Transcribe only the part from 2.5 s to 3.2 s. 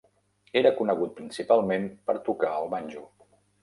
el banjo.